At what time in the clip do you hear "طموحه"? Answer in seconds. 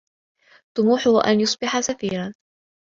0.77-1.31